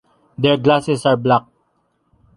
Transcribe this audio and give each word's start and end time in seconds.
Their 0.35 0.57
glasses 0.57 1.05
are 1.05 1.15
black. 1.15 1.43